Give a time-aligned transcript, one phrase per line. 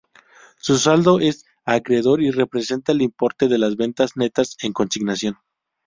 [0.57, 5.37] Su saldo es acreedor y representa el importe de las ventas netas en consignación.